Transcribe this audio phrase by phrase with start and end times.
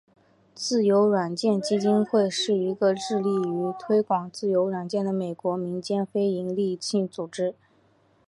[0.55, 7.53] 自由软件基金会是一个致力于推广自由软件的美国民间非营利性组织。